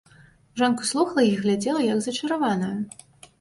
[0.61, 2.73] Жонка слухала і глядзела, як зачараваная.